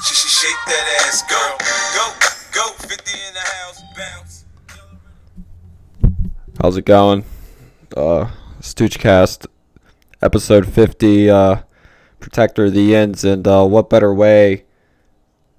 Shake, 0.00 0.14
sh- 0.14 0.20
sh- 0.20 0.40
shake 0.40 0.64
that 0.66 1.06
ass, 1.06 1.22
girl. 1.28 1.58
Go, 1.96 2.14
go, 2.54 2.72
50 2.86 3.12
in 3.12 3.34
the 3.34 3.40
house, 3.40 3.82
bounce. 3.96 4.44
How's 6.60 6.76
it 6.76 6.84
going? 6.84 7.24
Uh, 7.96 8.30
Stoochcast, 8.60 9.46
episode 10.22 10.68
50, 10.72 11.30
uh, 11.30 11.62
Protector 12.20 12.66
of 12.66 12.74
the 12.74 12.94
Ends, 12.94 13.24
and 13.24 13.44
uh, 13.48 13.64
what 13.64 13.90
better 13.90 14.14
way 14.14 14.64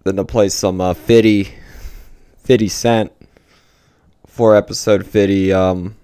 than 0.03 0.15
to 0.15 0.23
play 0.23 0.47
some 0.47 0.79
uh, 0.79 0.93
50, 0.93 1.53
50 2.37 2.67
Cent 2.69 3.11
for 4.25 4.55
episode 4.55 5.05
50. 5.05 5.51
Um, 5.51 5.95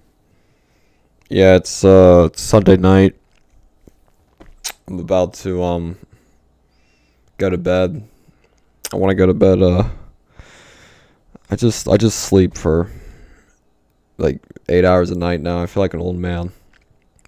yeah, 1.30 1.56
it's, 1.56 1.84
uh, 1.84 2.28
it's 2.30 2.42
Sunday 2.42 2.76
night. 2.76 3.16
I'm 4.86 4.98
about 4.98 5.32
to 5.34 5.62
um, 5.62 5.96
go 7.38 7.48
to 7.48 7.56
bed. 7.56 8.06
I 8.92 8.96
want 8.96 9.10
to 9.10 9.14
go 9.14 9.26
to 9.26 9.34
bed. 9.34 9.62
Uh, 9.62 9.84
I 11.50 11.56
just 11.56 11.88
I 11.88 11.96
just 11.96 12.20
sleep 12.20 12.56
for 12.56 12.90
like 14.18 14.40
eight 14.68 14.84
hours 14.84 15.10
a 15.10 15.18
night 15.18 15.40
now. 15.40 15.60
I 15.60 15.66
feel 15.66 15.82
like 15.82 15.94
an 15.94 16.00
old 16.00 16.16
man. 16.16 16.52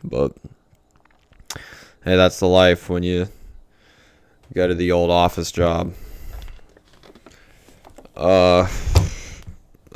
But 0.05 0.37
hey, 2.05 2.17
that's 2.17 2.39
the 2.39 2.49
life 2.49 2.89
when 2.89 3.03
you 3.03 3.29
go 4.55 4.69
to 4.69 4.75
the 4.75 4.93
old 4.93 5.11
office 5.11 5.51
job. 5.51 5.93
Uh, 8.17 8.63
I 8.63 8.67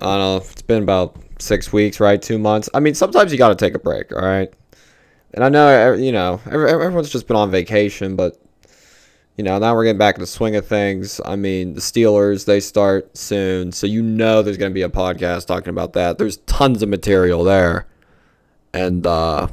don't 0.01 0.19
know. 0.19 0.37
It's 0.37 0.63
been 0.63 0.83
about 0.83 1.17
six 1.39 1.73
weeks, 1.73 2.01
right? 2.01 2.21
Two 2.21 2.39
months. 2.39 2.69
I 2.75 2.81
mean, 2.81 2.95
sometimes 2.95 3.33
you 3.33 3.39
got 3.39 3.49
to 3.49 3.55
take 3.55 3.75
a 3.75 3.79
break, 3.79 4.13
all 4.13 4.23
right? 4.23 4.53
And 5.35 5.43
I 5.45 5.49
know, 5.49 5.95
you 5.95 6.13
know, 6.13 6.41
everyone's 6.47 7.11
just 7.11 7.27
been 7.27 7.37
on 7.37 7.51
vacation, 7.51 8.17
but 8.17 8.41
you 9.37 9.45
know, 9.45 9.59
now 9.59 9.75
we're 9.75 9.85
getting 9.85 9.99
back 9.99 10.17
in 10.17 10.21
the 10.21 10.27
swing 10.27 10.57
of 10.57 10.67
things. 10.67 11.21
I 11.25 11.37
mean, 11.37 11.75
the 11.75 11.81
Steelers, 11.81 12.45
they 12.45 12.61
start 12.61 13.17
soon. 13.17 13.73
So 13.73 13.87
you 13.87 14.03
know 14.03 14.43
there's 14.43 14.59
going 14.59 14.71
to 14.71 14.75
be 14.75 14.83
a 14.83 14.91
podcast 14.91 15.47
talking 15.47 15.71
about 15.71 15.95
that. 15.95 16.19
There's 16.19 16.37
tons 16.39 16.83
of 16.83 16.89
material 16.91 17.43
there. 17.43 17.87
And, 18.75 19.07
uh, 19.07 19.49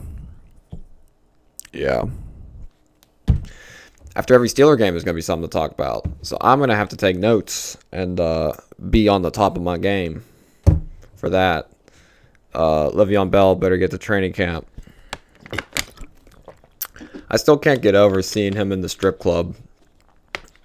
yeah. 1.71 2.05
After 4.15 4.33
every 4.33 4.49
Steeler 4.49 4.77
game, 4.77 4.93
there's 4.93 5.05
going 5.05 5.13
to 5.13 5.17
be 5.17 5.21
something 5.21 5.47
to 5.47 5.51
talk 5.51 5.71
about. 5.71 6.05
So 6.23 6.37
I'm 6.41 6.59
going 6.59 6.69
to 6.69 6.75
have 6.75 6.89
to 6.89 6.97
take 6.97 7.15
notes 7.15 7.77
and 7.93 8.19
uh, 8.19 8.53
be 8.89 9.07
on 9.07 9.21
the 9.21 9.31
top 9.31 9.55
of 9.55 9.63
my 9.63 9.77
game 9.77 10.25
for 11.15 11.29
that. 11.29 11.69
Uh, 12.53 12.89
Le'Veon 12.89 13.31
Bell 13.31 13.55
better 13.55 13.77
get 13.77 13.91
to 13.91 13.97
training 13.97 14.33
camp. 14.33 14.67
I 17.29 17.37
still 17.37 17.57
can't 17.57 17.81
get 17.81 17.95
over 17.95 18.21
seeing 18.21 18.53
him 18.53 18.73
in 18.73 18.81
the 18.81 18.89
strip 18.89 19.19
club 19.19 19.55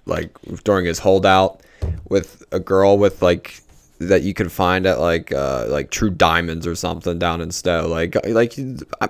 like 0.05 0.37
during 0.63 0.85
his 0.85 0.99
holdout 0.99 1.61
with 2.09 2.43
a 2.51 2.59
girl 2.59 2.97
with 2.97 3.21
like 3.21 3.61
that 3.99 4.23
you 4.23 4.33
can 4.33 4.49
find 4.49 4.85
at 4.85 4.99
like 4.99 5.31
uh 5.31 5.65
like 5.67 5.89
True 5.89 6.09
Diamonds 6.09 6.67
or 6.67 6.75
something 6.75 7.17
down 7.17 7.41
in 7.41 7.51
Stowe. 7.51 7.87
Like 7.87 8.15
like 8.27 8.57
I, 9.01 9.09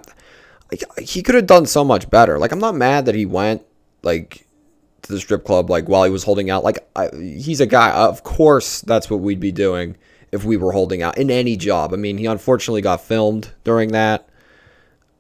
he 1.02 1.22
could 1.22 1.36
have 1.36 1.48
done 1.48 1.66
so 1.66 1.84
much 1.84 2.10
better. 2.10 2.40
Like 2.40 2.52
I'm 2.52 2.60
not 2.60 2.76
mad 2.76 3.06
that 3.06 3.16
he 3.16 3.26
went 3.26 3.64
like 4.04 4.46
to 5.04 5.12
the 5.12 5.20
strip 5.20 5.44
club 5.44 5.70
like 5.70 5.88
while 5.88 6.04
he 6.04 6.12
was 6.12 6.24
holding 6.24 6.50
out. 6.50 6.64
Like 6.64 6.80
I, 6.96 7.10
he's 7.16 7.62
a 7.62 7.66
guy. 7.66 7.92
Of 7.92 8.24
course, 8.24 8.82
that's 8.82 9.10
what 9.10 9.20
we'd 9.20 9.40
be 9.40 9.52
doing 9.52 9.98
if 10.32 10.44
we 10.44 10.58
were 10.58 10.72
holding 10.72 11.02
out 11.02 11.18
in 11.18 11.32
any 11.32 11.56
job. 11.56 11.94
I 11.94 11.98
mean, 11.98 12.18
he 12.18 12.26
unfortunately 12.26 12.82
got 12.82 13.02
filmed 13.02 13.52
during 13.64 13.92
that, 13.92 14.28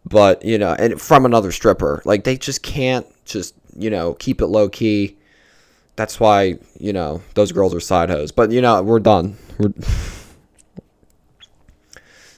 but 0.03 0.43
you 0.43 0.57
know, 0.57 0.73
and 0.73 0.99
from 1.01 1.25
another 1.25 1.51
stripper. 1.51 2.01
Like 2.05 2.23
they 2.23 2.37
just 2.37 2.61
can't 2.63 3.05
just 3.25 3.55
you 3.77 3.89
know 3.89 4.13
keep 4.15 4.41
it 4.41 4.47
low 4.47 4.69
key 4.69 5.17
that's 5.95 6.19
why 6.19 6.57
you 6.79 6.93
know 6.93 7.21
those 7.35 7.51
girls 7.51 7.73
are 7.73 7.79
side 7.79 8.09
hoes. 8.09 8.31
But 8.31 8.51
you 8.51 8.61
know 8.61 8.81
we're 8.81 8.99
done. 8.99 9.37
We're 9.57 9.73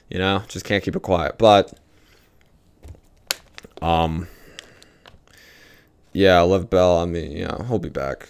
you 0.10 0.20
know 0.20 0.44
just 0.48 0.66
can't 0.66 0.84
keep 0.84 0.96
it 0.96 1.02
quiet. 1.02 1.38
But 1.38 1.74
um 3.82 4.28
yeah, 6.14 6.42
Lev 6.42 6.70
Bell. 6.70 7.00
I 7.00 7.06
mean 7.06 7.32
you 7.32 7.48
know 7.48 7.66
he'll 7.68 7.80
be 7.80 7.90
back. 7.90 8.30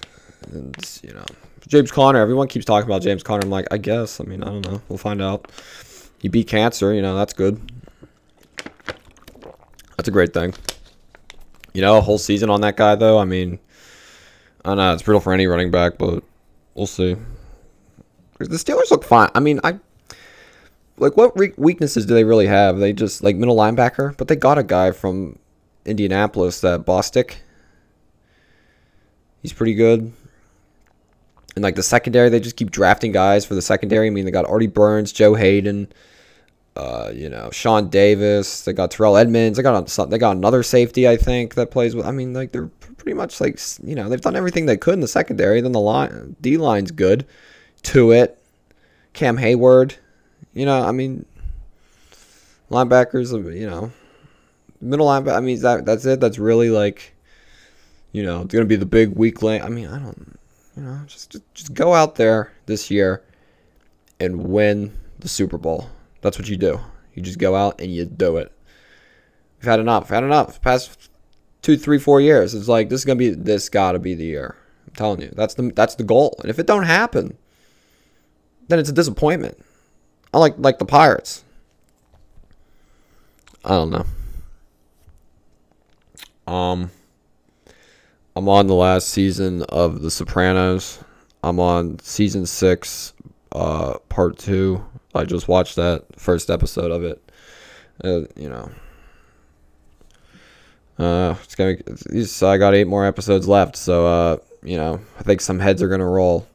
And 0.52 0.76
you 1.04 1.14
know 1.14 1.26
James 1.68 1.92
Conner. 1.92 2.20
Everyone 2.20 2.48
keeps 2.48 2.66
talking 2.66 2.90
about 2.90 3.02
James 3.02 3.24
Conner. 3.24 3.44
I'm 3.44 3.50
like 3.50 3.68
I 3.72 3.78
guess. 3.78 4.22
I 4.22 4.24
mean 4.24 4.44
I 4.44 4.48
don't 4.48 4.66
know. 4.66 4.82
We'll 4.88 4.98
find 4.98 5.22
out. 5.22 5.52
He 6.20 6.30
beat 6.30 6.48
cancer. 6.48 6.94
You 6.94 7.02
know 7.02 7.16
that's 7.16 7.34
good. 7.34 7.62
That's 9.98 10.08
a 10.08 10.12
great 10.12 10.34
thing. 10.34 10.54
You 11.74 11.82
know 11.82 11.98
a 11.98 12.02
whole 12.02 12.18
season 12.18 12.50
on 12.50 12.62
that 12.62 12.78
guy 12.78 12.96
though. 12.96 13.20
I 13.20 13.26
mean. 13.26 13.60
I 14.68 14.76
know 14.76 14.94
it's 14.94 15.02
brutal 15.02 15.22
for 15.22 15.32
any 15.32 15.48
running 15.48 15.72
back, 15.72 15.98
but 15.98 16.24
we'll 16.76 16.88
see. 16.88 17.16
The 18.38 18.46
Steelers 18.58 18.92
look 18.92 19.06
fine. 19.06 19.30
I 19.34 19.40
mean, 19.40 19.62
I 19.64 19.80
like 20.98 21.16
what 21.16 21.38
re- 21.40 21.54
weaknesses 21.56 22.06
do 22.06 22.14
they 22.14 22.26
really 22.26 22.48
have? 22.48 22.78
They 22.78 22.92
just 22.92 23.24
like 23.24 23.38
middle 23.38 23.56
linebacker, 23.56 24.16
but 24.18 24.28
they 24.28 24.36
got 24.36 24.58
a 24.58 24.64
guy 24.64 24.92
from 24.92 25.40
Indianapolis, 25.86 26.60
that 26.62 26.86
Bostic. 26.86 27.36
He's 29.42 29.54
pretty 29.54 29.74
good. 29.74 30.12
And 31.56 31.64
like 31.64 31.76
the 31.76 31.84
secondary, 31.84 32.28
they 32.28 32.42
just 32.42 32.58
keep 32.58 32.70
drafting 32.70 33.14
guys 33.14 33.46
for 33.46 33.56
the 33.56 33.62
secondary. 33.62 34.08
I 34.08 34.10
mean, 34.10 34.26
they 34.26 34.32
got 34.32 34.46
Artie 34.46 34.68
Burns, 34.68 35.14
Joe 35.14 35.34
Haden, 35.34 35.88
uh, 36.76 37.12
you 37.14 37.30
know, 37.30 37.50
Sean 37.52 37.88
Davis. 37.88 38.66
They 38.66 38.74
got 38.74 38.92
Terrell 38.92 39.16
Edmunds. 39.16 39.58
They 39.58 39.64
got 39.64 39.88
they 40.10 40.18
got 40.18 40.36
another 40.36 40.62
safety, 40.62 41.08
I 41.08 41.16
think, 41.16 41.56
that 41.56 41.72
plays 41.72 41.96
with. 41.96 42.06
I 42.06 42.12
mean, 42.12 42.34
like 42.34 42.52
they're 42.52 42.70
pretty 43.08 43.16
much 43.16 43.40
like 43.40 43.58
you 43.86 43.96
know 43.96 44.10
they've 44.10 44.20
done 44.20 44.36
everything 44.36 44.66
they 44.66 44.76
could 44.76 44.94
in 44.94 45.00
the 45.00 45.08
secondary. 45.08 45.62
Then 45.62 45.72
the 45.72 45.80
line 45.80 46.36
D 46.42 46.58
line's 46.58 46.92
good. 46.92 47.26
Tuitt, 47.82 48.36
Cam 49.14 49.38
Heyward. 49.38 49.96
You 50.54 50.66
know, 50.66 50.86
I 50.86 50.92
mean, 50.92 51.26
linebackers. 52.70 53.32
You 53.58 53.70
know, 53.70 53.94
middle 54.82 55.08
linebacker. 55.08 55.38
I 55.38 55.40
mean, 55.40 55.62
that 55.62 55.86
that's 55.86 56.06
it. 56.06 56.20
That's 56.20 56.38
really 56.38 56.70
like, 56.70 57.16
you 58.12 58.24
know, 58.24 58.42
it's 58.42 58.54
gonna 58.54 58.66
be 58.66 58.76
the 58.76 58.86
big 58.86 59.16
weak 59.16 59.42
link. 59.42 59.64
I 59.64 59.70
mean, 59.70 59.88
I 59.88 60.00
don't. 60.00 60.38
You 60.76 60.84
know, 60.84 61.00
just 61.08 61.30
just, 61.30 61.54
just 61.54 61.74
go 61.74 61.94
out 61.94 62.16
there 62.16 62.52
this 62.66 62.92
year 62.92 63.24
and 64.20 64.50
win 64.50 64.92
the 65.20 65.30
Super 65.30 65.58
Bowl. 65.58 65.88
That's 66.20 66.38
what 66.38 66.50
you 66.50 66.58
do. 66.58 66.82
You 67.14 67.24
just 67.24 67.40
go 67.40 67.56
out 67.56 67.80
and 67.80 67.90
you 67.90 68.04
do 68.04 68.36
it. 68.36 68.52
We've 69.60 69.70
had 69.70 69.80
enough. 69.80 70.10
Had 70.10 70.26
enough. 70.26 70.62
Past 70.62 71.10
two, 71.62 71.78
three, 71.78 72.00
four 72.00 72.22
years. 72.22 72.54
It's 72.54 72.68
like 72.68 72.90
this 72.90 73.02
is 73.02 73.06
gonna 73.06 73.18
be 73.18 73.30
this 73.30 73.70
gotta 73.70 74.00
be 74.00 74.14
the 74.14 74.26
year. 74.26 74.56
I'm 74.88 74.94
telling 74.94 75.22
you. 75.22 75.34
That's 75.36 75.54
the 75.54 75.72
that's 75.76 75.96
the 75.96 76.04
goal. 76.04 76.36
And 76.42 76.50
if 76.50 76.60
it 76.60 76.68
don't 76.68 76.84
happen, 76.84 77.38
then 78.68 78.80
it's 78.80 78.90
a 78.90 78.94
disappointment. 78.94 79.58
I 80.34 80.40
like 80.40 80.56
like 80.58 80.80
the 80.80 80.86
Pirates. 80.86 81.44
I 83.66 83.70
don't 83.70 83.90
know. 83.90 84.06
Um 86.52 86.92
I'm 88.38 88.48
on 88.50 88.68
the 88.68 88.76
last 88.76 89.10
season 89.10 89.64
of 89.64 90.04
The 90.04 90.12
Sopranos. 90.12 91.00
I'm 91.44 91.60
on 91.60 91.98
season 92.00 92.46
six, 92.46 93.14
uh, 93.52 93.98
part 94.10 94.38
two. 94.38 94.86
I 95.16 95.24
just 95.24 95.48
watched 95.48 95.76
that 95.78 96.06
first 96.18 96.52
episode 96.52 96.92
of 96.92 97.04
it. 97.04 97.32
Uh, 98.04 98.22
you 98.36 98.48
know, 98.48 98.70
uh, 101.00 101.36
it's 101.44 101.56
gonna. 101.56 101.78
It's, 102.10 102.42
I 102.42 102.58
got 102.58 102.74
eight 102.74 102.88
more 102.88 103.06
episodes 103.06 103.48
left, 103.48 103.76
so 103.76 104.08
uh, 104.08 104.38
you 104.64 104.78
know, 104.78 105.00
I 105.20 105.24
think 105.24 105.42
some 105.42 105.60
heads 105.60 105.82
are 105.82 105.88
gonna 105.88 106.08
roll. 106.08 106.48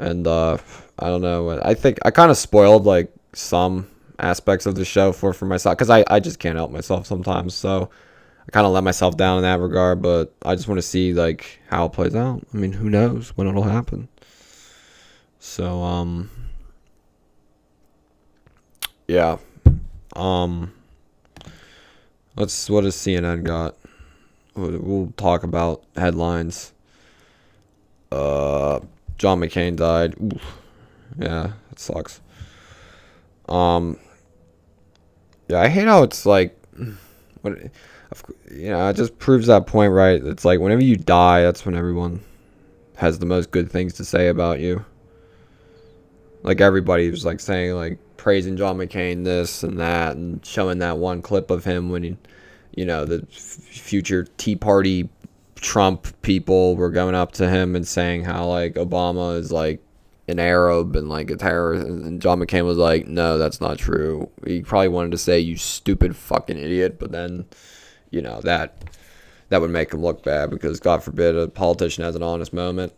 And 0.00 0.26
uh, 0.26 0.58
I 0.98 1.06
don't 1.06 1.22
know. 1.22 1.60
I 1.62 1.74
think 1.74 1.98
I 2.04 2.10
kind 2.10 2.30
of 2.30 2.36
spoiled 2.36 2.84
like 2.84 3.12
some 3.32 3.88
aspects 4.18 4.66
of 4.66 4.74
the 4.74 4.84
show 4.84 5.12
for 5.12 5.32
for 5.32 5.46
myself 5.46 5.76
because 5.76 5.90
I 5.90 6.04
I 6.08 6.20
just 6.20 6.38
can't 6.40 6.56
help 6.56 6.72
myself 6.72 7.06
sometimes. 7.06 7.54
So 7.54 7.90
I 8.46 8.50
kind 8.50 8.66
of 8.66 8.72
let 8.72 8.82
myself 8.82 9.16
down 9.16 9.38
in 9.38 9.42
that 9.42 9.60
regard. 9.60 10.02
But 10.02 10.34
I 10.44 10.56
just 10.56 10.66
want 10.66 10.78
to 10.78 10.82
see 10.82 11.14
like 11.14 11.60
how 11.68 11.86
it 11.86 11.92
plays 11.92 12.16
out. 12.16 12.42
I 12.52 12.56
mean, 12.56 12.72
who 12.72 12.90
knows 12.90 13.30
when 13.36 13.46
it'll 13.46 13.62
happen. 13.62 14.08
So 15.38 15.82
um 15.82 16.30
yeah. 19.06 19.38
Um 20.16 20.72
let's 22.38 22.70
what 22.70 22.84
has 22.84 22.96
CNN 22.96 23.42
got? 23.42 23.76
We'll, 24.54 24.78
we'll 24.78 25.12
talk 25.16 25.42
about 25.42 25.82
headlines. 25.96 26.72
Uh 28.10 28.80
John 29.18 29.40
McCain 29.40 29.76
died. 29.76 30.14
Oof. 30.22 30.58
Yeah, 31.18 31.52
it 31.72 31.78
sucks. 31.78 32.20
Um 33.48 33.98
Yeah, 35.48 35.60
I 35.60 35.68
hate 35.68 35.88
how 35.88 36.04
it's 36.04 36.24
like 36.24 36.56
what 37.42 37.58
you 38.50 38.70
know, 38.70 38.88
it 38.88 38.96
just 38.96 39.18
proves 39.18 39.48
that 39.48 39.66
point 39.66 39.92
right. 39.92 40.22
It's 40.24 40.44
like 40.44 40.60
whenever 40.60 40.82
you 40.82 40.96
die, 40.96 41.42
that's 41.42 41.66
when 41.66 41.74
everyone 41.74 42.20
has 42.96 43.18
the 43.18 43.26
most 43.26 43.50
good 43.50 43.70
things 43.70 43.94
to 43.94 44.04
say 44.04 44.28
about 44.28 44.60
you. 44.60 44.84
Like 46.42 46.60
everybody 46.60 47.10
was 47.10 47.24
like 47.24 47.40
saying 47.40 47.74
like 47.74 47.98
praising 48.18 48.58
John 48.58 48.76
McCain 48.76 49.24
this 49.24 49.62
and 49.62 49.80
that 49.80 50.16
and 50.16 50.44
showing 50.44 50.78
that 50.80 50.98
one 50.98 51.22
clip 51.22 51.50
of 51.50 51.64
him 51.64 51.88
when 51.88 52.02
he, 52.02 52.16
you 52.76 52.84
know, 52.84 53.06
the 53.06 53.26
f- 53.30 53.38
future 53.38 54.26
Tea 54.36 54.56
Party 54.56 55.08
Trump 55.54 56.20
people 56.22 56.76
were 56.76 56.90
going 56.90 57.14
up 57.14 57.32
to 57.32 57.48
him 57.48 57.74
and 57.74 57.88
saying 57.88 58.24
how 58.24 58.46
like 58.46 58.74
Obama 58.74 59.38
is 59.38 59.50
like 59.50 59.80
an 60.28 60.38
Arab 60.38 60.94
and 60.94 61.08
like 61.08 61.30
a 61.30 61.36
terrorist 61.36 61.86
and 61.86 62.20
John 62.20 62.40
McCain 62.40 62.66
was 62.66 62.76
like, 62.76 63.06
No, 63.06 63.38
that's 63.38 63.60
not 63.60 63.78
true. 63.78 64.28
He 64.46 64.60
probably 64.60 64.88
wanted 64.88 65.12
to 65.12 65.18
say 65.18 65.40
you 65.40 65.56
stupid 65.56 66.14
fucking 66.14 66.58
idiot, 66.58 66.98
but 66.98 67.12
then, 67.12 67.46
you 68.10 68.20
know, 68.20 68.40
that 68.42 68.84
that 69.48 69.60
would 69.60 69.70
make 69.70 69.94
him 69.94 70.02
look 70.02 70.22
bad 70.22 70.50
because 70.50 70.80
God 70.80 71.02
forbid 71.02 71.34
a 71.34 71.48
politician 71.48 72.04
has 72.04 72.14
an 72.14 72.22
honest 72.22 72.52
moment. 72.52 72.92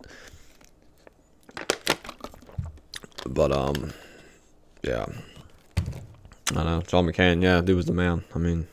But 3.26 3.52
um 3.52 3.92
yeah. 4.82 5.06
I 6.56 6.64
know. 6.64 6.82
John 6.86 7.06
McCain, 7.06 7.42
yeah, 7.42 7.60
dude 7.60 7.76
was 7.76 7.86
the 7.86 7.92
man. 7.92 8.24
I 8.34 8.38
mean 8.38 8.66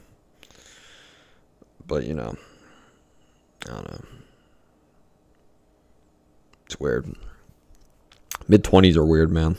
but 1.88 2.04
you 2.06 2.14
know 2.14 2.36
I 3.66 3.74
don't 3.74 3.92
know. 3.92 4.06
It's 6.66 6.80
weird. 6.80 7.14
Mid 8.48 8.64
twenties 8.64 8.96
are 8.96 9.06
weird, 9.06 9.32
man. 9.32 9.58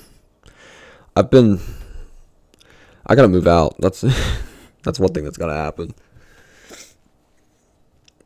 I've 1.16 1.30
been 1.30 1.60
I 3.06 3.14
gotta 3.14 3.28
move 3.28 3.46
out. 3.46 3.76
That's 3.78 4.04
that's 4.82 5.00
one 5.00 5.12
thing 5.12 5.24
that's 5.24 5.38
gotta 5.38 5.54
happen. 5.54 5.94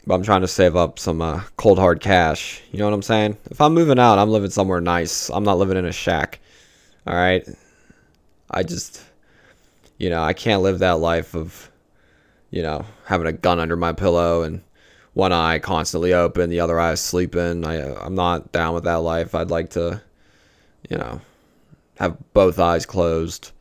But 0.05 0.15
I'm 0.15 0.25
trying 0.25 0.41
to 0.41 0.49
save 0.49 0.75
up 0.75 0.99
some 0.99 1.23
uh, 1.23 1.43
cold 1.57 1.79
hard 1.79 2.01
cash. 2.01 2.61
You 2.73 2.81
know 2.81 2.87
what 2.87 2.95
I'm 2.95 3.03
saying? 3.03 3.37
If 3.53 3.61
I'm 3.61 3.73
moving 3.73 4.01
out, 4.01 4.19
I'm 4.19 4.31
living 4.31 4.51
somewhere 4.51 4.81
nice. 4.81 5.31
I'm 5.31 5.45
not 5.45 5.59
living 5.59 5.77
in 5.77 5.85
a 5.85 5.93
shack. 5.93 6.41
All 7.07 7.15
right. 7.15 7.49
I 8.53 8.63
just, 8.63 9.03
you 9.99 10.11
know, 10.11 10.23
I 10.23 10.33
can't 10.33 10.63
live 10.63 10.81
that 10.81 10.99
life 10.99 11.35
of, 11.35 11.71
you 12.51 12.63
know, 12.63 12.85
having 13.07 13.27
a 13.27 13.33
gun 13.33 13.59
under 13.59 13.77
my 13.77 13.93
pillow 13.93 14.43
and 14.43 14.63
one 15.15 15.33
eye 15.33 15.59
constantly 15.59 16.13
open, 16.13 16.51
the 16.51 16.61
other 16.61 16.79
eye 16.79 16.95
sleeping. 16.95 17.65
I, 17.65 17.95
I'm 18.05 18.15
not 18.15 18.53
down 18.53 18.75
with 18.75 18.85
that 18.85 18.97
life. 18.97 19.35
I'd 19.35 19.51
like 19.51 19.71
to, 19.71 20.03
you 20.89 20.99
know, 20.99 21.21
have 21.99 22.17
both 22.33 22.59
eyes 22.59 22.87
closed 22.87 23.53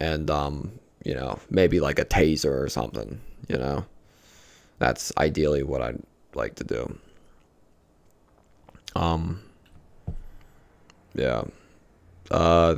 and, 0.00 0.30
um, 0.30 0.72
you 1.04 1.14
know, 1.14 1.38
maybe 1.50 1.80
like 1.80 1.98
a 1.98 2.04
taser 2.04 2.62
or 2.62 2.68
something, 2.68 3.20
you 3.48 3.56
know. 3.56 3.84
That's 4.78 5.10
ideally 5.16 5.62
what 5.62 5.80
I'd 5.80 6.02
like 6.34 6.56
to 6.56 6.64
do. 6.64 6.98
Um, 8.94 9.42
yeah. 11.14 11.44
Uh, 12.30 12.76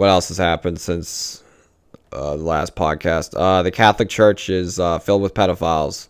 what 0.00 0.08
else 0.08 0.28
has 0.28 0.38
happened 0.38 0.80
since 0.80 1.42
uh, 2.10 2.34
the 2.34 2.42
last 2.42 2.74
podcast? 2.74 3.34
Uh, 3.36 3.62
the 3.62 3.70
Catholic 3.70 4.08
Church 4.08 4.48
is 4.48 4.80
uh, 4.80 4.98
filled 4.98 5.20
with 5.20 5.34
pedophiles. 5.34 6.08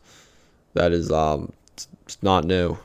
That 0.75 0.93
is 0.93 1.11
um, 1.11 1.53
it's, 1.73 1.89
not 2.23 2.45
new. 2.45 2.79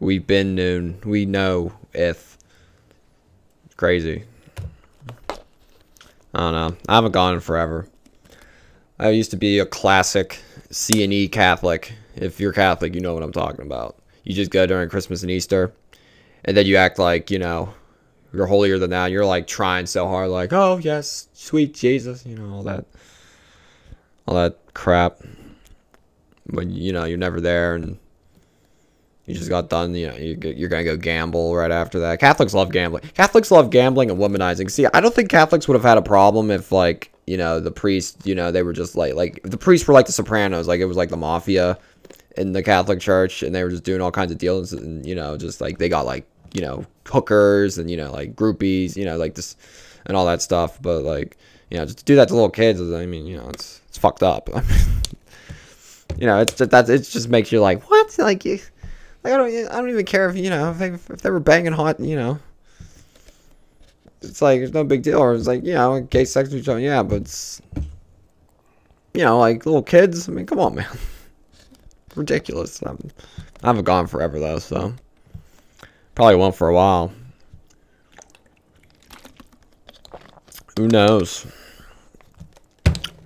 We've 0.00 0.26
been 0.26 0.54
noon. 0.54 1.00
We 1.02 1.24
know 1.24 1.72
if. 1.94 2.36
Crazy. 3.78 4.24
I 5.30 5.36
don't 6.34 6.52
know. 6.52 6.76
I 6.86 6.96
haven't 6.96 7.12
gone 7.12 7.32
in 7.32 7.40
forever. 7.40 7.88
I 8.98 9.08
used 9.08 9.30
to 9.30 9.38
be 9.38 9.60
a 9.60 9.66
classic 9.66 10.42
C 10.70 11.02
and 11.02 11.10
E 11.10 11.26
Catholic. 11.26 11.94
If 12.16 12.38
you're 12.38 12.52
Catholic, 12.52 12.94
you 12.94 13.00
know 13.00 13.14
what 13.14 13.22
I'm 13.22 13.32
talking 13.32 13.64
about. 13.64 13.96
You 14.24 14.34
just 14.34 14.50
go 14.50 14.66
during 14.66 14.90
Christmas 14.90 15.22
and 15.22 15.30
Easter, 15.30 15.72
and 16.44 16.54
then 16.54 16.66
you 16.66 16.76
act 16.76 16.98
like 16.98 17.30
you 17.30 17.38
know 17.38 17.72
you're 18.34 18.46
holier 18.46 18.78
than 18.78 18.90
that. 18.90 19.10
You're 19.10 19.26
like 19.26 19.46
trying 19.46 19.86
so 19.86 20.08
hard, 20.08 20.30
like, 20.30 20.52
oh 20.52 20.78
yes, 20.78 21.28
sweet 21.32 21.74
Jesus, 21.74 22.24
you 22.26 22.36
know 22.36 22.54
all 22.54 22.62
that, 22.64 22.86
all 24.26 24.34
that 24.34 24.58
crap. 24.74 25.20
But 26.46 26.68
you 26.68 26.92
know 26.92 27.04
you're 27.04 27.18
never 27.18 27.40
there, 27.40 27.74
and 27.74 27.98
you 29.26 29.34
just 29.34 29.48
got 29.48 29.70
done. 29.70 29.94
You 29.94 30.08
know 30.08 30.16
you, 30.16 30.38
you're 30.56 30.68
gonna 30.68 30.84
go 30.84 30.96
gamble 30.96 31.56
right 31.56 31.70
after 31.70 32.00
that. 32.00 32.20
Catholics 32.20 32.52
love 32.52 32.70
gambling. 32.70 33.04
Catholics 33.14 33.50
love 33.50 33.70
gambling 33.70 34.10
and 34.10 34.18
womanizing. 34.18 34.70
See, 34.70 34.86
I 34.92 35.00
don't 35.00 35.14
think 35.14 35.30
Catholics 35.30 35.66
would 35.68 35.74
have 35.74 35.84
had 35.84 35.96
a 35.98 36.02
problem 36.02 36.50
if 36.50 36.70
like 36.70 37.14
you 37.26 37.36
know 37.36 37.60
the 37.60 37.70
priests 37.70 38.26
you 38.26 38.34
know 38.34 38.50
they 38.50 38.62
were 38.62 38.72
just 38.72 38.96
like 38.96 39.14
like 39.14 39.40
the 39.44 39.56
priests 39.56 39.86
were 39.86 39.94
like 39.94 40.06
the 40.06 40.12
sopranos 40.12 40.68
like 40.68 40.80
it 40.80 40.84
was 40.84 40.96
like 40.96 41.08
the 41.08 41.16
mafia 41.16 41.78
in 42.36 42.52
the 42.52 42.62
catholic 42.62 43.00
church 43.00 43.42
and 43.42 43.54
they 43.54 43.62
were 43.64 43.70
just 43.70 43.84
doing 43.84 44.00
all 44.00 44.10
kinds 44.10 44.30
of 44.30 44.38
deals 44.38 44.72
and 44.72 45.06
you 45.06 45.14
know 45.14 45.36
just 45.36 45.60
like 45.60 45.78
they 45.78 45.88
got 45.88 46.04
like 46.04 46.26
you 46.52 46.60
know 46.60 46.84
hookers 47.08 47.78
and 47.78 47.90
you 47.90 47.96
know 47.96 48.10
like 48.10 48.34
groupies 48.34 48.96
you 48.96 49.04
know 49.04 49.16
like 49.16 49.34
this 49.34 49.56
and 50.06 50.16
all 50.16 50.26
that 50.26 50.42
stuff 50.42 50.80
but 50.82 51.02
like 51.02 51.36
you 51.70 51.78
know 51.78 51.84
just 51.84 52.04
do 52.04 52.16
that 52.16 52.28
to 52.28 52.34
little 52.34 52.50
kids 52.50 52.80
i 52.80 53.06
mean 53.06 53.26
you 53.26 53.36
know 53.36 53.48
it's 53.48 53.80
it's 53.88 53.98
fucked 53.98 54.22
up 54.22 54.48
you 56.18 56.26
know 56.26 56.40
it's 56.40 56.54
just 56.54 56.70
that 56.70 56.88
it 56.88 56.98
just 56.98 57.28
makes 57.28 57.52
you 57.52 57.60
like 57.60 57.82
what 57.90 58.18
like 58.18 58.44
you 58.44 58.58
like 59.22 59.32
i 59.32 59.36
don't 59.36 59.50
i 59.70 59.80
don't 59.80 59.90
even 59.90 60.04
care 60.04 60.28
if 60.28 60.36
you 60.36 60.50
know 60.50 60.70
if 60.70 60.78
they, 60.78 60.88
if 60.88 61.22
they 61.22 61.30
were 61.30 61.40
banging 61.40 61.72
hot 61.72 61.98
you 62.00 62.16
know 62.16 62.38
it's 64.24 64.42
like 64.42 64.60
it's 64.60 64.72
no 64.72 64.84
big 64.84 65.02
deal. 65.02 65.18
Or 65.18 65.34
it's 65.34 65.46
like 65.46 65.64
you 65.64 65.74
know, 65.74 66.00
gay 66.00 66.24
sex 66.24 66.50
with 66.50 66.62
each 66.62 66.68
other. 66.68 66.80
Yeah, 66.80 67.02
but 67.02 67.22
it's 67.22 67.60
you 69.12 69.22
know, 69.22 69.38
like 69.38 69.66
little 69.66 69.82
kids. 69.82 70.28
I 70.28 70.32
mean, 70.32 70.46
come 70.46 70.58
on, 70.58 70.74
man. 70.74 70.98
Ridiculous. 72.14 72.82
I'm, 72.82 72.98
I 73.62 73.68
haven't 73.68 73.84
gone 73.84 74.06
forever 74.06 74.38
though, 74.38 74.58
so 74.58 74.94
probably 76.14 76.36
won't 76.36 76.54
for 76.54 76.68
a 76.68 76.74
while. 76.74 77.12
Who 80.76 80.88
knows? 80.88 81.46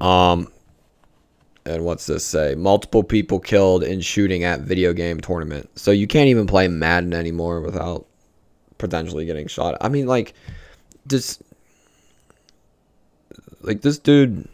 Um, 0.01 0.53
and 1.65 1.85
what's 1.85 2.07
this 2.07 2.25
say? 2.25 2.55
Multiple 2.55 3.03
people 3.03 3.41
killed 3.41 3.83
in 3.83 4.01
shooting 4.01 4.45
at 4.45 4.61
video 4.61 4.93
game 4.93 5.21
tournament. 5.21 5.71
So 5.79 5.91
you 5.91 6.07
can't 6.07 6.29
even 6.29 6.47
play 6.47 6.69
Madden 6.69 7.15
anymore 7.15 7.61
without 7.61 8.07
potentially 8.77 9.25
getting 9.25 9.49
shot. 9.49 9.77
I 9.81 9.89
mean, 9.89 10.07
like 10.07 10.35
just 11.07 11.43
like 13.63 13.81
this 13.81 13.99
dude, 13.99 14.49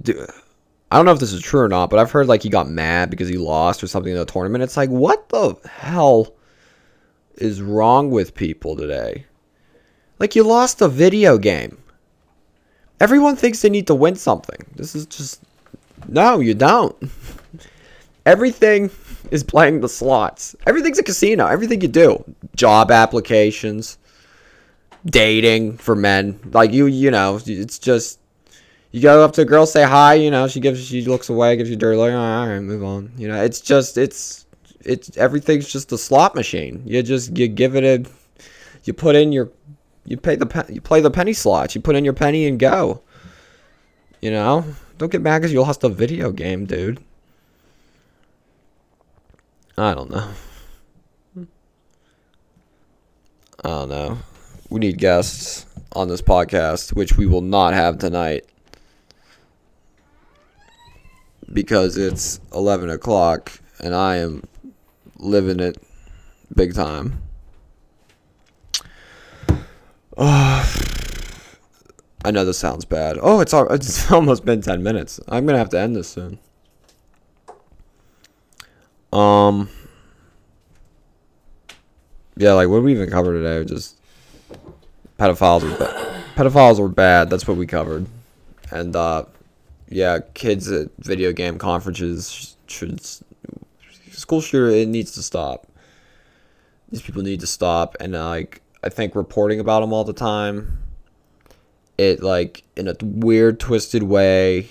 dude 0.00 0.30
I 0.90 0.96
don't 0.96 1.04
know 1.04 1.12
if 1.12 1.18
this 1.18 1.32
is 1.32 1.42
true 1.42 1.60
or 1.60 1.68
not, 1.68 1.90
but 1.90 1.98
I've 1.98 2.12
heard 2.12 2.28
like 2.28 2.42
he 2.42 2.48
got 2.48 2.68
mad 2.68 3.10
because 3.10 3.28
he 3.28 3.38
lost 3.38 3.82
or 3.82 3.88
something 3.88 4.12
in 4.12 4.18
the 4.18 4.24
tournament. 4.24 4.62
It's 4.62 4.76
like, 4.76 4.90
what 4.90 5.28
the 5.30 5.56
hell 5.68 6.34
is 7.36 7.60
wrong 7.60 8.10
with 8.10 8.34
people 8.34 8.76
today? 8.76 9.26
Like, 10.18 10.36
you 10.36 10.44
lost 10.44 10.80
a 10.80 10.88
video 10.88 11.38
game. 11.38 11.78
Everyone 13.00 13.36
thinks 13.36 13.60
they 13.60 13.68
need 13.68 13.88
to 13.88 13.94
win 13.94 14.14
something. 14.16 14.64
This 14.74 14.94
is 14.94 15.06
just. 15.06 15.42
No, 16.08 16.40
you 16.40 16.54
don't. 16.54 16.96
Everything 18.26 18.90
is 19.30 19.42
playing 19.42 19.80
the 19.80 19.88
slots. 19.88 20.54
Everything's 20.66 20.98
a 20.98 21.02
casino. 21.02 21.46
Everything 21.46 21.80
you 21.80 21.88
do, 21.88 22.24
job 22.54 22.90
applications, 22.90 23.98
dating 25.04 25.78
for 25.78 25.94
men, 25.94 26.38
like 26.52 26.72
you, 26.72 26.86
you 26.86 27.10
know, 27.10 27.40
it's 27.44 27.78
just 27.78 28.18
you 28.96 29.02
go 29.02 29.22
up 29.22 29.32
to 29.34 29.42
a 29.42 29.44
girl, 29.44 29.66
say 29.66 29.82
hi, 29.82 30.14
you 30.14 30.30
know, 30.30 30.48
she 30.48 30.58
gives, 30.58 30.82
she 30.82 31.04
looks 31.04 31.28
away, 31.28 31.54
gives 31.54 31.68
you 31.68 31.76
dirty 31.76 31.98
look, 31.98 32.10
all 32.14 32.48
right, 32.48 32.60
move 32.60 32.82
on. 32.82 33.12
You 33.18 33.28
know, 33.28 33.42
it's 33.42 33.60
just, 33.60 33.98
it's, 33.98 34.46
it's 34.80 35.14
everything's 35.18 35.68
just 35.68 35.92
a 35.92 35.98
slot 35.98 36.34
machine. 36.34 36.82
You 36.86 37.02
just 37.02 37.36
you 37.36 37.46
give 37.46 37.76
it 37.76 37.84
a, 37.84 38.10
you 38.84 38.94
put 38.94 39.14
in 39.14 39.32
your, 39.32 39.50
you 40.06 40.16
pay 40.16 40.36
the 40.36 40.64
you 40.70 40.80
play 40.80 41.02
the 41.02 41.10
penny 41.10 41.34
slots. 41.34 41.74
You 41.74 41.82
put 41.82 41.94
in 41.94 42.06
your 42.06 42.14
penny 42.14 42.46
and 42.46 42.58
go. 42.58 43.02
You 44.22 44.30
know, 44.30 44.64
don't 44.96 45.12
get 45.12 45.20
mad 45.20 45.40
because 45.40 45.52
you 45.52 45.60
lost 45.60 45.84
a 45.84 45.90
video 45.90 46.32
game, 46.32 46.64
dude. 46.64 46.98
I 49.76 49.92
don't 49.92 50.08
know. 50.08 50.30
I 53.62 53.68
don't 53.68 53.88
know. 53.90 54.18
We 54.70 54.80
need 54.80 54.96
guests 54.96 55.66
on 55.92 56.08
this 56.08 56.22
podcast, 56.22 56.94
which 56.94 57.18
we 57.18 57.26
will 57.26 57.42
not 57.42 57.74
have 57.74 57.98
tonight 57.98 58.46
because 61.56 61.96
it's 61.96 62.38
11 62.52 62.90
o'clock 62.90 63.50
and 63.80 63.94
I 63.94 64.16
am 64.16 64.42
living 65.16 65.58
it 65.58 65.82
big 66.54 66.74
time. 66.74 67.22
Oh, 70.18 70.82
I 72.26 72.30
know 72.30 72.44
this 72.44 72.58
sounds 72.58 72.84
bad. 72.84 73.16
Oh, 73.22 73.40
it's, 73.40 73.54
al- 73.54 73.72
it's 73.72 74.12
almost 74.12 74.44
been 74.44 74.60
10 74.60 74.82
minutes. 74.82 75.18
I'm 75.28 75.46
going 75.46 75.54
to 75.54 75.58
have 75.58 75.70
to 75.70 75.80
end 75.80 75.96
this 75.96 76.08
soon. 76.08 76.38
Um. 79.10 79.70
Yeah, 82.36 82.52
like 82.52 82.68
what 82.68 82.76
did 82.76 82.84
we 82.84 82.92
even 82.92 83.08
cover 83.08 83.32
today? 83.32 83.64
Just 83.64 83.98
pedophiles 85.18 85.62
were 85.62 85.74
bad. 85.78 86.24
Pedophiles 86.36 86.78
were 86.78 86.88
bad. 86.90 87.30
That's 87.30 87.48
what 87.48 87.56
we 87.56 87.66
covered. 87.66 88.04
And 88.70 88.94
uh, 88.94 89.24
yeah, 89.88 90.18
kids 90.34 90.70
at 90.70 90.88
video 90.98 91.32
game 91.32 91.58
conferences 91.58 92.56
should 92.66 93.00
school 94.10 94.40
shooter. 94.40 94.68
It 94.68 94.88
needs 94.88 95.12
to 95.12 95.22
stop. 95.22 95.66
These 96.90 97.02
people 97.02 97.22
need 97.22 97.40
to 97.40 97.46
stop, 97.46 97.96
and 98.00 98.14
uh, 98.14 98.28
like 98.28 98.62
I 98.82 98.88
think 98.88 99.14
reporting 99.14 99.60
about 99.60 99.80
them 99.80 99.92
all 99.92 100.04
the 100.04 100.12
time, 100.12 100.78
it 101.98 102.22
like 102.22 102.62
in 102.76 102.88
a 102.88 102.94
weird, 103.02 103.60
twisted 103.60 104.02
way. 104.02 104.68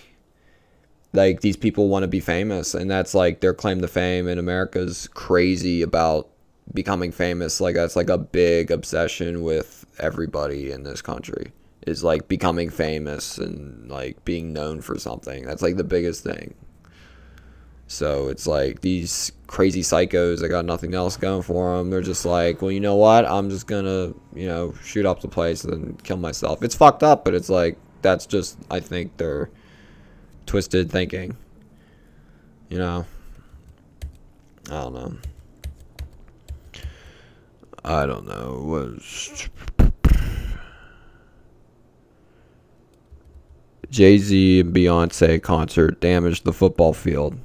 Like 1.14 1.40
these 1.40 1.56
people 1.56 1.88
want 1.88 2.04
to 2.04 2.08
be 2.08 2.20
famous, 2.20 2.74
and 2.74 2.92
that's 2.92 3.14
like 3.14 3.40
their 3.40 3.54
claim 3.54 3.82
to 3.82 3.88
fame. 3.88 4.28
And 4.28 4.40
America's 4.40 5.08
crazy 5.14 5.82
about 5.82 6.30
becoming 6.74 7.12
famous. 7.12 7.62
Like 7.62 7.76
that's 7.76 7.96
like 7.96 8.10
a 8.10 8.18
big 8.18 8.70
obsession 8.70 9.44
with 9.44 9.86
everybody 9.98 10.72
in 10.72 10.84
this 10.84 11.02
country 11.02 11.54
is 11.86 12.04
like 12.04 12.28
becoming 12.28 12.70
famous 12.70 13.38
and 13.38 13.90
like 13.90 14.24
being 14.26 14.54
known 14.54 14.82
for 14.82 14.98
something. 14.98 15.46
That's 15.46 15.62
like 15.62 15.78
the 15.78 15.84
biggest 15.84 16.24
thing. 16.24 16.56
So 17.88 18.30
it's 18.30 18.48
like 18.48 18.82
these 18.82 19.32
crazy 19.46 19.82
psychos 19.82 20.42
that 20.42 20.50
got 20.50 20.66
nothing 20.66 20.96
else 20.96 21.18
going 21.18 21.44
for 21.44 21.78
them. 21.78 21.92
They're 21.92 22.02
just 22.02 22.26
like, 22.26 22.62
well, 22.62 22.72
you 22.72 22.80
know 22.80 22.96
what? 22.96 23.26
I'm 23.26 23.50
just 23.50 23.68
gonna, 23.68 24.14
you 24.34 24.48
know, 24.48 24.74
shoot 24.84 25.06
up 25.06 25.22
the 25.22 25.28
place 25.28 25.64
and 25.64 26.04
kill 26.04 26.18
myself. 26.18 26.64
It's 26.64 26.74
fucked 26.74 27.04
up, 27.04 27.24
but 27.24 27.36
it's 27.36 27.50
like 27.50 27.78
that's 28.02 28.26
just 28.26 28.58
I 28.72 28.80
think 28.80 29.18
they're 29.18 29.52
twisted 30.48 30.92
thinking. 30.92 31.38
You 32.70 32.80
know. 32.80 33.06
I 34.72 34.82
don't 34.82 34.94
know. 34.94 35.18
I 37.84 38.08
don't 38.08 38.26
know. 38.26 38.64
Was 38.66 39.48
Jay 43.90 44.18
Z 44.18 44.60
and 44.60 44.74
Beyonce 44.74 45.42
concert 45.42 46.00
damaged 46.00 46.44
the 46.44 46.54
football 46.54 46.94
field? 46.94 47.38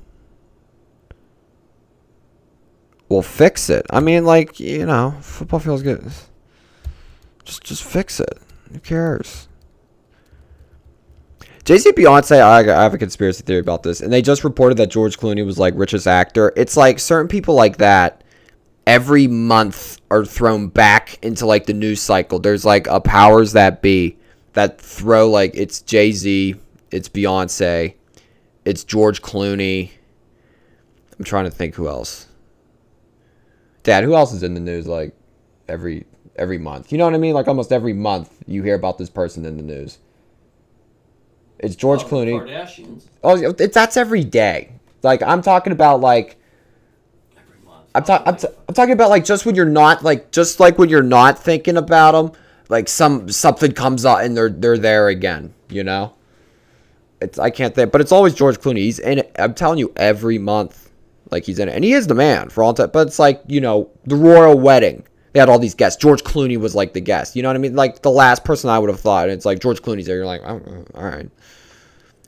Well, 3.08 3.22
fix 3.22 3.68
it. 3.70 3.86
I 3.90 4.00
mean, 4.00 4.24
like 4.24 4.60
you 4.60 4.86
know, 4.86 5.16
football 5.20 5.58
field's 5.58 5.82
good. 5.82 6.10
Just, 7.44 7.64
just 7.64 7.84
fix 7.84 8.20
it. 8.20 8.38
Who 8.72 8.78
cares? 8.78 9.48
Jay 11.64 11.78
Z, 11.78 11.92
Beyonce. 11.92 12.40
I, 12.40 12.60
I 12.60 12.82
have 12.82 12.94
a 12.94 12.98
conspiracy 12.98 13.42
theory 13.42 13.60
about 13.60 13.82
this, 13.82 14.00
and 14.00 14.12
they 14.12 14.22
just 14.22 14.44
reported 14.44 14.78
that 14.78 14.90
George 14.90 15.18
Clooney 15.18 15.44
was 15.44 15.58
like 15.58 15.74
richest 15.76 16.06
actor. 16.06 16.52
It's 16.56 16.76
like 16.76 16.98
certain 16.98 17.28
people 17.28 17.54
like 17.54 17.78
that 17.78 18.22
every 18.86 19.26
month 19.26 20.00
are 20.10 20.24
thrown 20.24 20.68
back 20.68 21.18
into 21.22 21.46
like 21.46 21.66
the 21.66 21.74
news 21.74 22.00
cycle. 22.00 22.38
There's 22.38 22.64
like 22.64 22.86
a 22.86 23.00
powers 23.00 23.52
that 23.52 23.82
be 23.82 24.16
that 24.54 24.80
throw 24.80 25.28
like 25.28 25.52
it's 25.54 25.80
Jay 25.82 26.12
Z, 26.12 26.56
it's 26.90 27.08
Beyonce, 27.08 27.94
it's 28.64 28.84
George 28.84 29.22
Clooney. 29.22 29.90
I'm 31.18 31.24
trying 31.24 31.44
to 31.44 31.50
think 31.50 31.74
who 31.74 31.88
else. 31.88 32.26
Dad, 33.82 34.04
who 34.04 34.14
else 34.14 34.32
is 34.32 34.42
in 34.42 34.54
the 34.54 34.60
news 34.60 34.86
like 34.86 35.14
every 35.68 36.06
every 36.36 36.58
month? 36.58 36.92
You 36.92 36.98
know 36.98 37.04
what 37.04 37.14
I 37.14 37.18
mean? 37.18 37.34
Like 37.34 37.48
almost 37.48 37.72
every 37.72 37.92
month 37.92 38.42
you 38.46 38.62
hear 38.62 38.74
about 38.74 38.98
this 38.98 39.10
person 39.10 39.44
in 39.44 39.56
the 39.56 39.62
news. 39.62 39.98
It's 41.58 41.76
George 41.76 42.02
Oh, 42.04 42.08
Clooney. 42.08 42.40
Kardashians 42.40 43.04
Oh, 43.22 43.36
it's 43.58 43.74
that's 43.74 43.96
every 43.96 44.24
day. 44.24 44.72
Like 45.02 45.22
I'm 45.22 45.42
talking 45.42 45.72
about 45.72 46.00
like 46.00 46.36
every 47.36 47.64
month. 47.66 47.86
I'm, 47.94 48.04
ta- 48.04 48.22
I'm, 48.26 48.36
t- 48.36 48.48
I'm 48.68 48.74
talking 48.74 48.92
about 48.92 49.10
like 49.10 49.24
just 49.24 49.44
when 49.46 49.54
you're 49.54 49.66
not 49.66 50.02
like 50.02 50.30
just 50.32 50.60
like 50.60 50.78
when 50.78 50.88
you're 50.88 51.02
not 51.02 51.38
thinking 51.38 51.76
about 51.76 52.12
them, 52.12 52.40
like 52.70 52.88
some 52.88 53.28
something 53.28 53.72
comes 53.72 54.04
up 54.04 54.20
and 54.20 54.36
they're 54.36 54.48
they're 54.48 54.78
there 54.78 55.08
again. 55.08 55.52
You 55.68 55.84
know, 55.84 56.14
it's 57.20 57.38
I 57.38 57.50
can't 57.50 57.74
think, 57.74 57.92
but 57.92 58.00
it's 58.00 58.12
always 58.12 58.34
George 58.34 58.58
Clooney. 58.58 58.78
He's 58.78 58.98
in 58.98 59.18
it. 59.18 59.32
I'm 59.38 59.54
telling 59.54 59.78
you, 59.78 59.92
every 59.96 60.38
month, 60.38 60.90
like 61.30 61.44
he's 61.44 61.58
in 61.58 61.68
it, 61.68 61.74
and 61.74 61.84
he 61.84 61.92
is 61.92 62.06
the 62.06 62.14
man 62.14 62.48
for 62.48 62.62
all 62.62 62.72
time. 62.72 62.90
But 62.92 63.08
it's 63.08 63.18
like 63.18 63.42
you 63.46 63.60
know 63.60 63.90
the 64.04 64.16
royal 64.16 64.58
wedding. 64.58 65.04
They 65.32 65.40
had 65.40 65.48
all 65.48 65.58
these 65.58 65.74
guests. 65.74 66.00
George 66.00 66.24
Clooney 66.24 66.56
was 66.56 66.74
like 66.74 66.92
the 66.92 67.00
guest. 67.00 67.36
You 67.36 67.42
know 67.42 67.48
what 67.50 67.56
I 67.56 67.60
mean? 67.60 67.76
Like 67.76 68.02
the 68.02 68.10
last 68.10 68.44
person 68.44 68.70
I 68.70 68.78
would 68.78 68.90
have 68.90 68.98
thought. 68.98 69.24
And 69.24 69.32
it's 69.32 69.44
like 69.44 69.60
George 69.60 69.80
Clooney's 69.80 70.06
there. 70.06 70.16
You're 70.16 70.26
like, 70.26 70.42
oh, 70.42 70.60
all 70.94 71.04
right. 71.04 71.30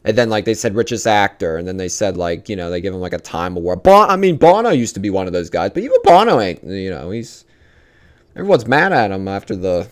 And 0.05 0.19
then 0.19 0.31
like 0.31 0.45
they 0.45 0.55
said 0.55 0.75
richest 0.75 1.07
actor, 1.07 1.57
and 1.57 1.67
then 1.67 1.77
they 1.77 1.89
said 1.89 2.17
like 2.17 2.49
you 2.49 2.57
know 2.57 2.69
they 2.69 2.81
give 2.81 2.93
him 2.95 3.01
like 3.01 3.13
a 3.13 3.19
Time 3.19 3.57
Award. 3.57 3.85
Bon- 3.85 4.11
I 4.11 4.17
mean 4.17 4.37
Bono 4.37 4.71
used 4.71 4.95
to 4.95 5.01
be 5.01 5.11
one 5.11 5.29
of 5.29 5.33
those 5.33 5.51
guys, 5.51 5.71
but 5.73 5.85
even 5.85 5.99
Bono 6.03 6.41
ain't. 6.41 6.65
You 6.65 6.91
know 6.91 7.11
he's 7.11 7.45
everyone's 8.35 8.67
mad 8.67 8.93
at 8.93 9.13
him 9.13 9.29
after 9.29 9.55
the 9.55 9.89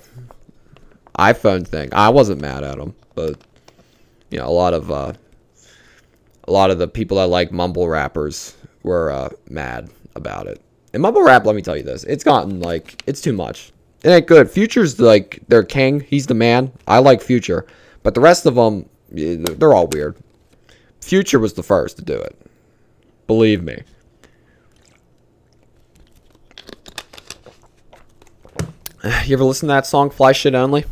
iPhone 1.19 1.67
thing. 1.67 1.91
I 1.93 2.09
wasn't 2.09 2.41
mad 2.41 2.65
at 2.65 2.79
him, 2.79 2.95
but 3.15 3.41
you 4.31 4.39
know 4.39 4.47
a 4.47 4.51
lot 4.51 4.75
of 4.75 4.91
uh, 4.91 5.13
a 6.45 6.53
lot 6.53 6.71
of 6.71 6.79
the 6.79 6.89
people 6.89 7.19
that 7.19 7.29
like 7.29 7.53
mumble 7.53 7.89
rappers 7.89 8.57
were 8.83 9.11
uh, 9.11 9.29
mad 9.49 9.91
about 10.15 10.47
it. 10.47 10.61
And 10.93 11.03
mumble 11.03 11.23
rap, 11.23 11.45
let 11.45 11.55
me 11.55 11.63
tell 11.63 11.77
you 11.77 11.83
this, 11.83 12.05
it's 12.05 12.25
gotten 12.25 12.61
like 12.61 13.03
it's 13.07 13.21
too 13.21 13.33
much. 13.33 13.73
It 14.03 14.09
ain't 14.09 14.27
good. 14.27 14.51
Future's 14.51 14.99
like 14.99 15.41
their 15.49 15.63
king. 15.63 16.01
He's 16.01 16.27
the 16.27 16.35
man. 16.35 16.73
I 16.89 16.99
like 16.99 17.21
Future, 17.21 17.67
but 18.03 18.15
the 18.15 18.21
rest 18.21 18.47
of 18.47 18.55
them, 18.55 18.89
they're 19.11 19.75
all 19.75 19.87
weird. 19.89 20.17
Future 21.01 21.39
was 21.39 21.55
the 21.55 21.63
first 21.63 21.97
to 21.99 22.05
do 22.05 22.15
it. 22.15 22.37
Believe 23.27 23.63
me. 23.63 23.83
You 29.25 29.35
ever 29.35 29.45
listen 29.45 29.69
to 29.69 29.75
that 29.75 29.87
song, 29.87 30.11
Fly 30.11 30.33
Shit 30.33 30.55
Only? 30.55 30.85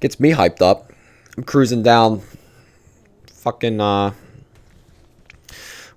Gets 0.00 0.20
me 0.20 0.32
hyped 0.32 0.62
up. 0.62 0.92
I'm 1.36 1.44
cruising 1.44 1.82
down 1.82 2.22
fucking 3.26 3.80
uh 3.80 4.12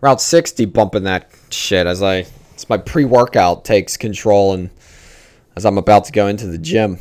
Route 0.02 0.22
60 0.22 0.66
bumping 0.66 1.04
that 1.04 1.30
shit 1.50 1.88
as 1.88 2.04
I 2.04 2.26
it's 2.54 2.70
my 2.70 2.78
pre-workout 2.78 3.64
takes 3.66 3.98
control 3.98 4.54
and 4.54 4.70
as 5.56 5.66
I'm 5.66 5.78
about 5.78 6.06
to 6.06 6.12
go 6.12 6.28
into 6.28 6.48
the 6.48 6.58
gym. 6.58 7.00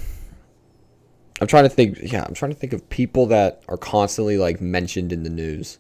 I'm 1.41 1.47
trying 1.47 1.65
to 1.65 1.69
think 1.69 1.99
yeah, 2.03 2.25
I'm 2.27 2.35
trying 2.35 2.53
to 2.53 2.57
think 2.57 2.73
of 2.73 2.89
people 2.89 3.27
that 3.27 3.63
are 3.69 3.77
constantly 3.77 4.39
like 4.39 4.61
mentioned 4.61 5.13
in 5.13 5.23
the 5.23 5.31
news. 5.31 5.79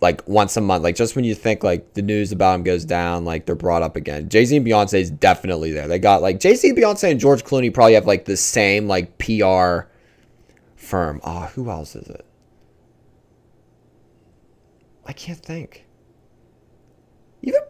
Like 0.00 0.26
once 0.28 0.56
a 0.56 0.60
month, 0.60 0.82
like 0.84 0.96
just 0.96 1.16
when 1.16 1.24
you 1.24 1.34
think 1.34 1.64
like 1.64 1.94
the 1.94 2.02
news 2.02 2.30
about 2.32 2.56
him 2.56 2.62
goes 2.62 2.84
down, 2.84 3.24
like 3.24 3.46
they're 3.46 3.54
brought 3.54 3.82
up 3.82 3.96
again. 3.96 4.28
Jay 4.28 4.44
Z 4.44 4.56
and 4.56 4.66
Beyonce 4.66 5.00
is 5.00 5.10
definitely 5.10 5.72
there. 5.72 5.88
They 5.88 5.98
got 5.98 6.20
like 6.20 6.40
Jay 6.40 6.54
Z, 6.54 6.72
Beyonce, 6.74 7.10
and 7.10 7.20
George 7.20 7.44
Clooney 7.44 7.72
probably 7.72 7.94
have 7.94 8.06
like 8.06 8.26
the 8.26 8.36
same 8.36 8.86
like 8.86 9.16
PR 9.18 9.88
firm. 10.76 11.20
Ah, 11.24 11.50
who 11.54 11.70
else 11.70 11.96
is 11.96 12.08
it? 12.08 12.26
I 15.06 15.12
can't 15.12 15.38
think. 15.38 15.86
Even 17.42 17.60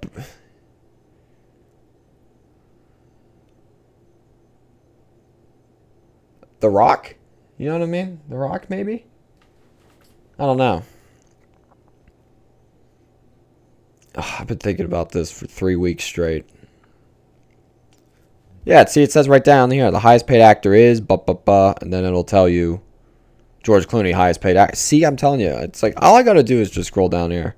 The 6.65 6.71
Rock? 6.71 7.17
You 7.59 7.67
know 7.67 7.75
what 7.75 7.83
I 7.83 7.87
mean? 7.87 8.21
The 8.27 8.37
Rock, 8.37 8.71
maybe? 8.71 9.05
I 10.39 10.47
don't 10.47 10.57
know. 10.57 10.83
Ugh, 14.15 14.25
I've 14.39 14.47
been 14.47 14.59
thinking 14.59 14.87
about 14.87 15.13
this 15.13 15.31
for 15.31 15.47
three 15.47 15.77
weeks 15.77 16.05
straight. 16.05 16.47
Yeah, 18.65 18.85
see, 18.87 19.03
it 19.03 19.13
says 19.13 19.29
right 19.29 19.45
down 19.45 19.71
here 19.71 19.91
the 19.91 20.01
highest 20.01 20.27
paid 20.27 20.41
actor 20.41 20.73
is, 20.73 21.01
ba 21.01 21.19
ba 21.19 21.35
ba, 21.35 21.75
and 21.83 21.93
then 21.93 22.05
it'll 22.05 22.25
tell 22.25 22.49
you 22.49 22.81
George 23.63 23.87
Clooney, 23.87 24.15
highest 24.15 24.41
paid 24.41 24.57
actor. 24.57 24.77
See, 24.77 25.05
I'm 25.05 25.17
telling 25.17 25.41
you, 25.41 25.51
it's 25.51 25.83
like 25.83 25.95
all 25.99 26.17
I 26.17 26.23
gotta 26.23 26.43
do 26.43 26.59
is 26.61 26.71
just 26.71 26.89
scroll 26.89 27.09
down 27.09 27.31
here 27.31 27.57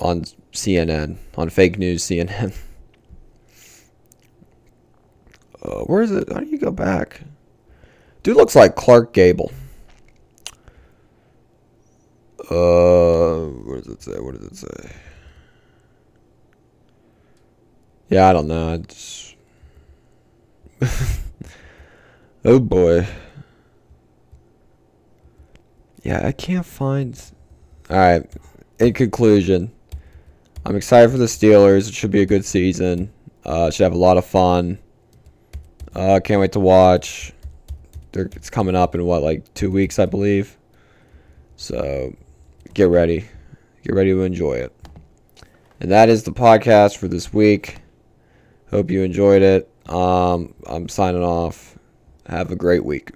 on 0.00 0.22
CNN, 0.52 1.16
on 1.36 1.50
fake 1.50 1.78
news 1.78 2.04
CNN. 2.04 2.56
Uh, 5.60 5.80
where 5.80 6.02
is 6.02 6.12
it? 6.12 6.32
How 6.32 6.38
do 6.38 6.46
you 6.46 6.56
go 6.56 6.70
back? 6.70 7.20
Dude 8.22 8.36
looks 8.36 8.54
like 8.54 8.76
Clark 8.76 9.12
Gable. 9.12 9.50
Uh, 12.50 13.46
what 13.64 13.84
does 13.84 13.92
it 13.92 14.02
say? 14.02 14.18
What 14.18 14.38
does 14.38 14.46
it 14.46 14.56
say? 14.56 14.90
Yeah, 18.08 18.28
I 18.28 18.32
don't 18.32 18.48
know. 18.48 18.72
It's... 18.74 19.36
oh 22.44 22.58
boy. 22.58 23.06
Yeah, 26.02 26.26
I 26.26 26.32
can't 26.32 26.64
find. 26.64 27.20
All 27.90 27.96
right. 27.98 28.30
In 28.78 28.94
conclusion, 28.94 29.70
I'm 30.64 30.76
excited 30.76 31.10
for 31.10 31.18
the 31.18 31.26
Steelers. 31.26 31.88
It 31.88 31.94
should 31.94 32.10
be 32.10 32.22
a 32.22 32.26
good 32.26 32.46
season. 32.46 33.12
Uh, 33.44 33.70
should 33.70 33.84
have 33.84 33.92
a 33.92 33.98
lot 33.98 34.16
of 34.16 34.24
fun. 34.24 34.78
Uh, 35.94 36.20
can't 36.24 36.40
wait 36.40 36.52
to 36.52 36.60
watch. 36.60 37.32
They're, 38.12 38.30
it's 38.36 38.48
coming 38.48 38.74
up 38.74 38.94
in 38.94 39.04
what, 39.04 39.22
like 39.22 39.52
two 39.52 39.70
weeks, 39.70 39.98
I 39.98 40.06
believe. 40.06 40.56
So 41.56 42.14
get 42.74 42.88
ready. 42.88 43.26
Get 43.82 43.94
ready 43.94 44.10
to 44.10 44.22
enjoy 44.22 44.54
it. 44.54 44.72
And 45.80 45.90
that 45.90 46.08
is 46.08 46.24
the 46.24 46.32
podcast 46.32 46.96
for 46.96 47.08
this 47.08 47.32
week. 47.32 47.78
Hope 48.70 48.90
you 48.90 49.02
enjoyed 49.02 49.42
it. 49.42 49.70
Um, 49.88 50.54
I'm 50.66 50.88
signing 50.88 51.22
off. 51.22 51.78
Have 52.26 52.50
a 52.50 52.56
great 52.56 52.84
week. 52.84 53.12